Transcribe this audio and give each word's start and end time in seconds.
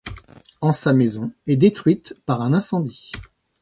En 0.61 0.73
sa 0.73 0.93
maison 0.93 1.31
est 1.45 1.57
détruite 1.57 2.15
par 2.25 2.41
un 2.41 2.53
incendie. 2.53 3.11